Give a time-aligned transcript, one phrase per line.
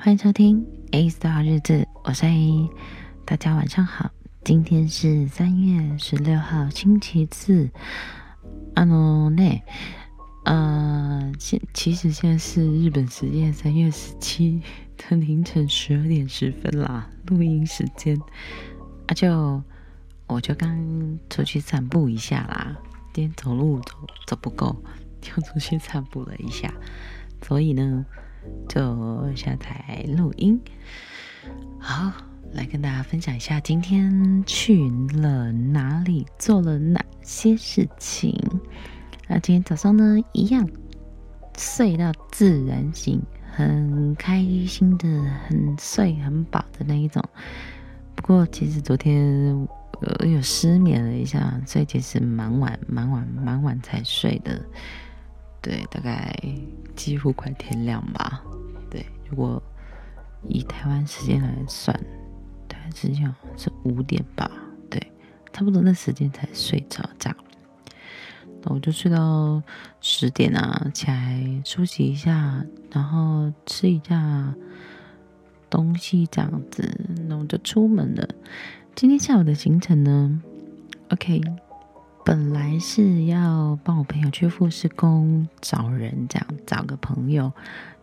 [0.00, 2.70] 欢迎收听 A Star 日志，我是 A，
[3.26, 4.10] 大家晚上好，
[4.42, 7.68] 今天是三月十六号星期四。
[8.74, 9.62] 啊喏，那
[10.48, 14.62] 呃，现其实现在是日本时间三月十七
[14.96, 18.18] 的凌晨十二点十分啦，录音时间。
[19.06, 19.62] 啊就
[20.26, 22.78] 我就刚出去散步一下啦，
[23.12, 23.92] 今天走路走
[24.26, 24.74] 走不够，
[25.20, 26.72] 就出去散步了一下，
[27.42, 28.06] 所以呢。
[28.66, 30.58] 就下台录音，
[31.78, 32.10] 好，
[32.52, 34.88] 来跟大家分享一下今天去
[35.20, 38.32] 了哪里，做了哪些事情。
[39.28, 40.66] 啊，今天早上呢，一样
[41.58, 43.20] 睡到自然醒，
[43.52, 45.06] 很开心的，
[45.46, 47.22] 很睡很饱的那一种。
[48.14, 49.68] 不过其实昨天
[50.00, 54.64] 我有失眠了一下，所以其实蛮晚、蛮晚、蛮晚才睡的。
[55.60, 56.34] 对，大概
[56.96, 58.42] 几乎快天亮吧。
[58.88, 59.62] 对，如果
[60.48, 61.94] 以台湾时间来算，
[62.66, 64.50] 台湾时间是五点吧。
[64.88, 65.12] 对，
[65.52, 67.36] 差不多那时间才睡着这样。
[68.68, 69.62] 我就睡到
[70.00, 74.54] 十点啊，起来梳洗一下，然后吃一下
[75.68, 76.88] 东西这样子，
[77.28, 78.28] 那我就出门了。
[78.94, 80.42] 今天下午的行程呢
[81.10, 81.42] ？OK。
[82.24, 87.50] 本来是要帮我朋友去富士宫找人，这样找个朋友，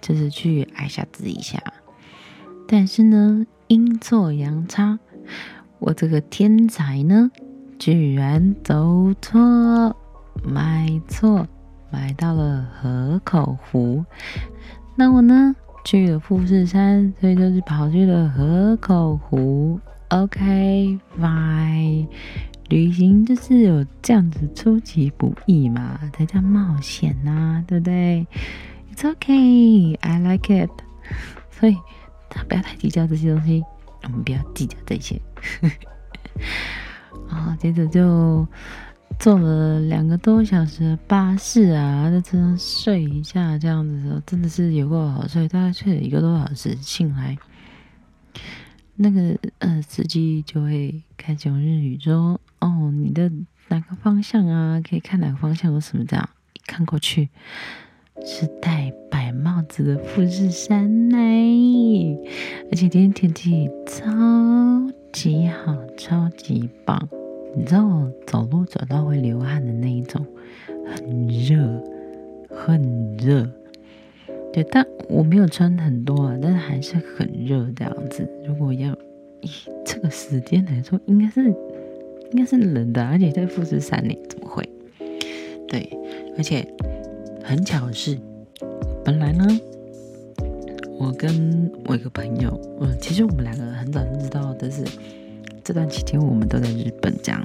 [0.00, 1.60] 就是去挨下子一下。
[2.68, 5.00] 但是呢，阴错阳差，
[5.80, 7.32] 我这个天才呢，
[7.80, 9.96] 居然走错，
[10.44, 11.46] 买错，
[11.90, 14.04] 买到了河口湖。
[14.96, 19.80] 那我呢，去了富士山，所以就是跑去了河口湖。
[20.08, 22.06] OK，bye。
[22.68, 28.26] 旅行就是有这样子出其不意嘛，才叫冒险呐、啊，对不对
[28.94, 30.70] ？It's OK, I like it。
[31.50, 31.76] 所以，
[32.48, 33.62] 不要太计较这些东西，
[34.04, 35.20] 我们不要计较这些。
[37.28, 38.46] 啊， 接着就
[39.22, 47.38] 坐了两个多小时的巴士啊，在车上睡一下，这样子的时候真的是有够好睡，大概睡了一个多小时，醒来。
[48.96, 53.30] 那个呃，司机就会开始用日语说：“哦，你的
[53.68, 54.82] 哪个方向啊？
[54.82, 56.28] 可以看哪个方向有什么这样？
[56.54, 57.28] 一看过去，
[58.26, 61.16] 是戴白帽子的富士山呢。
[62.72, 64.02] 而且今天天气超
[65.12, 67.08] 级好，超级棒。
[67.54, 70.24] 你知道走路走到会流汗的那一种，
[70.86, 71.82] 很热，
[72.48, 73.48] 很热。”
[74.52, 78.28] 对，但我没有穿很多啊，但是还是很热这样子。
[78.46, 78.92] 如果要
[79.40, 79.48] 以
[79.84, 84.68] 这个时间来说，应该是应该是冷的，而且在富士山里怎么会？
[85.66, 85.88] 对，
[86.36, 86.66] 而且
[87.42, 88.18] 很巧是，
[89.02, 89.46] 本来呢，
[90.98, 94.84] 我跟我一个朋友，嗯，其实我们两个很早就知道，但是
[95.64, 97.42] 这段期间我们都在日本这样。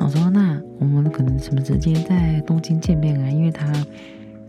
[0.00, 3.30] 我说，那我们可能什么时间在东京见面啊？
[3.30, 3.72] 因为他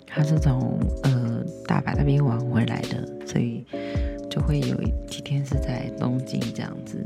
[0.05, 1.23] 他是从呃。
[1.67, 3.65] 大阪那边玩回来的，所以
[4.29, 7.03] 就会有几天是在东京这样子。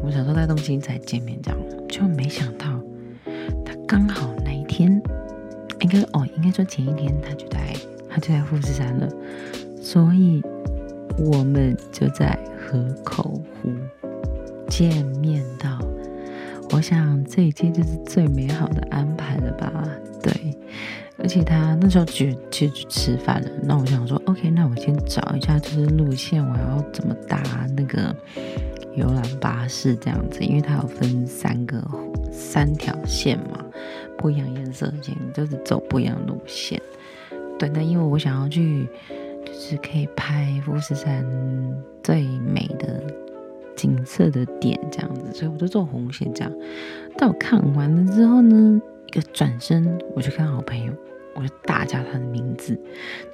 [0.00, 2.66] 我们想说在东京才见面这样，就没想到
[3.64, 5.00] 他刚好那一天，
[5.80, 7.72] 应该哦，应该说前一天他就在
[8.10, 9.08] 他就在富士山了，
[9.80, 10.42] 所以
[11.16, 13.70] 我们就在河口湖
[14.72, 15.78] 见面到。
[16.70, 19.70] 我想这一切就是最美好的安排了吧？
[20.22, 20.32] 对。
[21.18, 27.38] 而且他那时候就去去吃饭了，那我想说，OK，那我先找一下就是路线，我要怎么搭
[27.76, 28.16] 那个
[28.96, 31.78] 游览巴士这样子，因为它有分三个
[32.32, 33.62] 三条线嘛，
[34.16, 36.80] 不一样颜色线，就是走不一样路线。
[37.58, 38.88] 对，那因为我想要去，
[39.44, 41.24] 就是可以拍富士山
[42.02, 43.04] 最美的
[43.82, 46.52] 景色的点这样子，所以我就做红线这样。
[47.18, 50.92] 但我看完了之后呢，一个转身，我就看好朋友。
[51.34, 52.78] 我就大叫他的名字，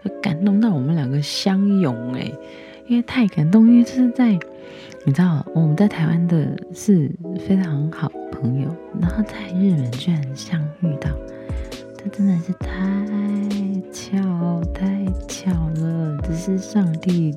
[0.04, 2.32] 就感动到我们两个相拥诶，
[2.86, 4.38] 因为太感动，因为这是在
[5.04, 7.10] 你知道我们在台湾的是
[7.40, 11.10] 非常好朋友，然后在日本居然相遇到，
[11.96, 12.68] 这真的是太
[13.92, 15.50] 巧太巧
[15.80, 17.36] 了，这是上帝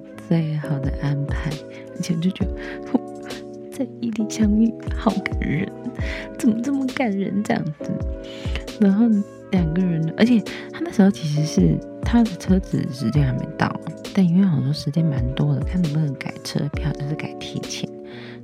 [10.72, 13.74] 他那时候其实是他的车子时间还没到，
[14.14, 17.90] 但因为好多时间蛮多的，看能不能改车票，就是改提前，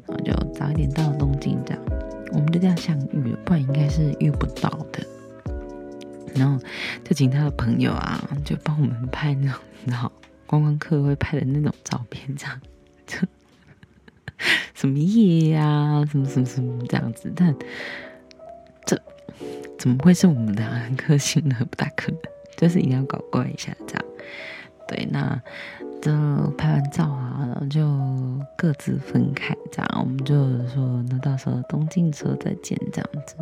[0.05, 1.83] 然后就早一点到东京这样，
[2.33, 5.05] 我们就这样相遇了，不然应该是遇不到的。
[6.35, 6.63] 然后
[7.03, 10.11] 就请他的朋友啊，就帮我们拍那种，然后
[10.45, 12.61] 观光客会拍的那种照片，这样，
[13.07, 13.17] 就
[14.75, 17.55] 什么夜呀、啊，什么什么什么这样子，但
[18.85, 18.95] 这
[19.77, 20.81] 怎么会是我们的、啊？
[20.85, 22.19] 很可惜呢，不大可能，
[22.57, 24.05] 就是一定要搞怪一下这样。
[24.87, 25.41] 对，那
[26.01, 26.11] 就
[26.57, 27.85] 拍完照啊，然后就
[28.57, 30.35] 各自分开，这样我们就
[30.69, 33.35] 说，那到时候东京车再见，这样子。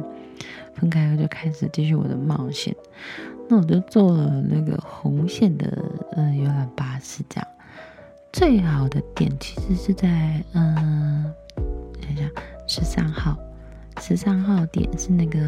[0.73, 2.75] 分开后就开始继续我的冒险。
[3.47, 5.77] 那我就坐了那个红线的
[6.13, 7.47] 呃游览巴士，这样。
[8.33, 11.31] 最好的点其实是在嗯，
[12.01, 12.29] 想想
[12.67, 13.37] 十三号，
[14.01, 15.39] 十三号点是那个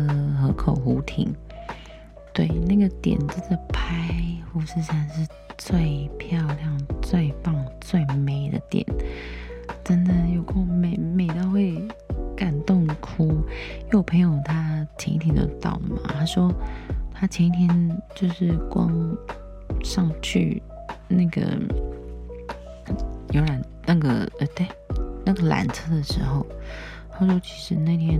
[0.41, 1.33] 河口湖亭。
[2.33, 4.13] 对，那个点就是拍
[4.51, 5.27] 富士山是
[5.57, 8.85] 最漂亮、最棒、最美的点，
[9.83, 11.81] 真的有够美，美到会
[12.35, 13.25] 感动哭。
[13.85, 16.53] 因为我朋友他前一天就到了嘛，他说
[17.11, 18.91] 他前一天就是光
[19.83, 20.61] 上去
[21.07, 21.41] 那个
[23.31, 24.67] 游览那个呃对
[25.25, 26.45] 那个缆车的时候，
[27.17, 28.19] 他说其实那天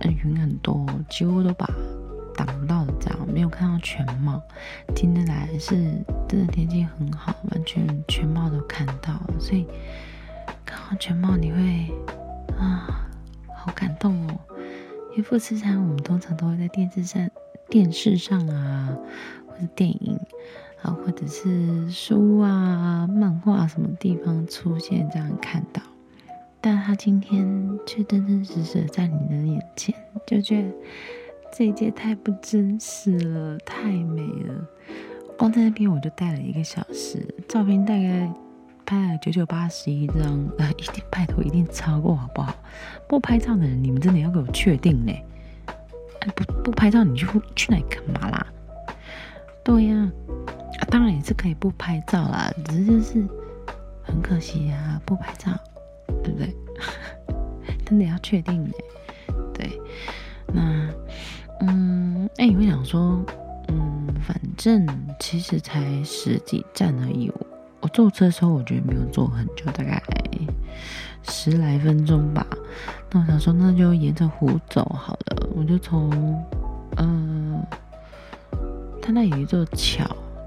[0.00, 1.68] 嗯云很多，几乎都把。
[2.38, 4.42] 挡到的这样，没有看到全貌。
[4.94, 5.74] 今天来是
[6.28, 9.66] 真的天气很好，完全全貌都看到，所以
[10.66, 11.90] 看到全貌你会
[12.58, 13.08] 啊，
[13.56, 14.38] 好感动哦。
[15.12, 17.26] 因为富士山，我们通常都会在电视上、
[17.70, 18.94] 电视上啊，
[19.46, 20.20] 或者电影
[20.82, 25.80] 啊，或者是书啊、漫画什么地方出现这样看到，
[26.60, 29.94] 但他今天却真真实实在你的眼前，
[30.26, 30.68] 就觉得。
[31.52, 34.68] 这一届太不真实了，太美了。
[35.38, 38.30] 光在那边我就待了一个小时，照片大概
[38.84, 42.54] 拍了九九八十一张，呃， 一定拜托一定超过好不好？
[43.08, 45.12] 不拍照的人，你们真的要给我确定呢？
[46.20, 48.46] 哎，不不拍照，你去去哪里干嘛啦？
[49.64, 50.12] 对呀，
[50.80, 53.26] 啊，当然也是可以不拍照啦，只是就是
[54.02, 55.52] 很可惜啊，不拍照，
[56.22, 56.56] 对不对？
[57.84, 58.70] 真的要确定呢？
[59.54, 59.80] 对，
[60.52, 60.88] 那。
[61.60, 63.18] 嗯，哎，你会想说，
[63.68, 64.86] 嗯，反正
[65.18, 67.32] 其实才十几站而已。
[67.80, 70.02] 我坐车的时候，我觉得没有坐很久，大概
[71.22, 72.46] 十来分钟吧。
[73.10, 75.48] 那我想说，那就沿着湖走好了。
[75.56, 76.10] 我就从，
[76.98, 77.64] 嗯、
[78.50, 78.58] 呃，
[79.00, 80.04] 他那有一座桥，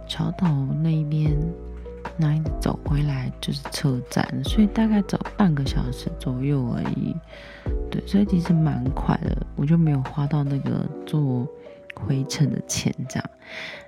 [0.07, 0.47] 桥头
[0.83, 1.35] 那一边，
[2.19, 7.16] 那一直走回来就是车站，所以大概走半个小时左右而已。
[7.89, 11.48] 对，所以其实蛮快的，我就没有花到那个坐
[11.95, 13.30] 回程的钱，这样。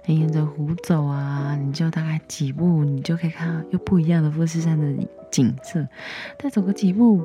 [0.06, 5.86] 沿着湖走啊，你就大概几步，你就可以看到又不一样的富士山的景色。
[6.40, 7.24] 再走个几步，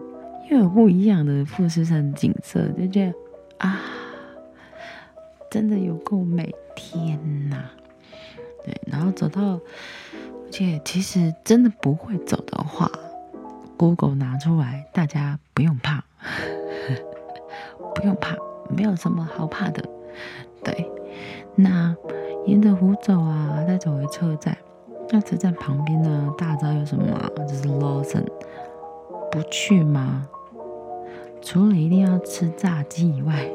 [0.50, 3.14] 又有不一样的富士山的景色，就觉得
[3.58, 3.80] 啊，
[5.50, 7.18] 真的有够美，天
[7.48, 7.70] 哪！
[8.64, 9.60] 对，然后走到，
[10.56, 12.90] 且其实真的不会走的话
[13.76, 16.02] ，Google 拿出来，大家不用怕。
[17.94, 18.34] 不用怕，
[18.70, 19.84] 没有什么好怕的。
[20.64, 20.90] 对，
[21.54, 21.94] 那
[22.46, 24.56] 沿着湖走啊，再走回车站。
[25.10, 27.30] 那车站旁边呢，大家知道有什么吗？
[27.46, 28.24] 就是 Lawson。
[29.30, 30.26] 不去吗？
[31.42, 33.46] 除了一定要吃炸鸡以外，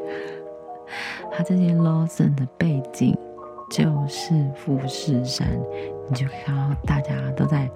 [1.34, 3.18] 它这些 Lawson 的背景
[3.72, 5.48] 就是富士山，
[6.10, 7.68] 你就看到大家都在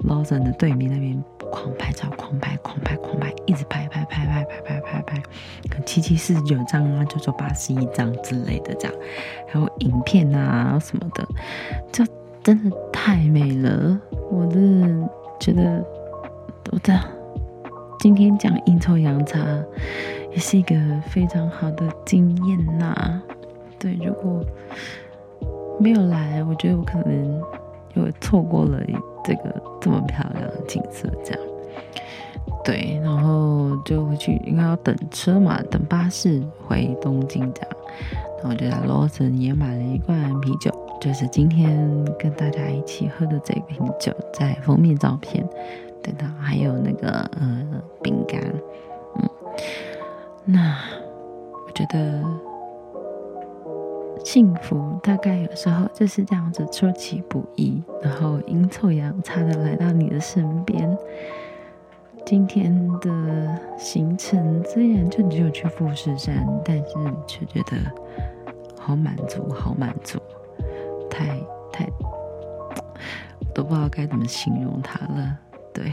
[0.00, 1.22] l o s n 的对面那边。
[1.48, 5.22] 狂拍照，狂拍，狂拍，狂拍，一直拍拍拍拍拍拍拍拍，
[5.70, 8.94] 可七七四十九张啊，九九八十一张之类的，这样，
[9.46, 11.24] 还有影片啊什么的，
[11.92, 12.04] 就
[12.42, 13.96] 真的太美了。
[14.28, 15.84] 我真的觉得，
[16.72, 17.00] 我这样
[18.00, 19.38] 今天讲阴错阳差，
[20.32, 20.74] 也是一个
[21.08, 23.22] 非常好的经验呐。
[23.78, 24.44] 对，如果
[25.78, 27.42] 没有来，我觉得我可能
[27.94, 28.80] 又错过了。
[29.28, 31.40] 这个这么漂亮的景色，这样，
[32.62, 37.70] 对，然后就回去，应该要等车嘛，等巴士回东京这样。
[38.36, 41.76] 然后我就在罗森也买了一罐啤酒，就是今天
[42.16, 45.44] 跟大家一起喝的这瓶酒，在封面照片，
[46.00, 47.66] 等到还有那个呃
[48.00, 48.40] 饼干，
[49.16, 49.28] 嗯，
[50.44, 50.78] 那
[51.66, 52.22] 我觉得。
[54.26, 60.98] 幸福大概有时候就是这样子出其不意，然后阴错阳差的来到你的身边。
[62.26, 66.84] 今天的行程虽然就只有去富士山，但是
[67.24, 67.76] 却觉得
[68.76, 70.18] 好满足，好满足，
[71.08, 71.40] 太
[71.70, 71.88] 太
[73.54, 75.38] 都不知道该怎么形容它了。
[75.72, 75.92] 对，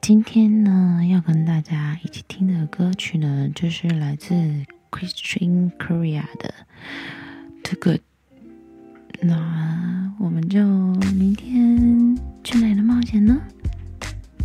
[0.00, 4.32] 今天呢，要跟大家一起听的歌曲呢，就是来自
[4.90, 6.54] Christian Korea 的
[7.62, 8.00] 《Too Good》。
[9.22, 10.64] 那我们就
[11.14, 13.40] 明天去哪里冒险呢？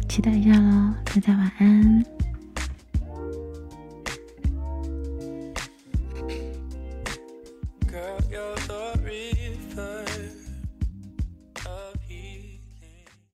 [0.07, 0.93] 期待一下喽！
[1.05, 2.05] 大家晚安。